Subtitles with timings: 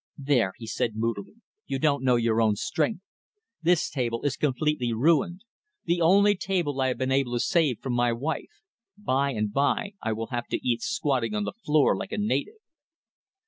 [0.17, 1.35] "There!" he said, moodily,
[1.67, 3.03] "you don't know your own strength.
[3.61, 5.43] This table is completely ruined.
[5.85, 8.63] The only table I had been able to save from my wife.
[8.97, 12.57] By and by I will have to eat squatting on the floor like a native."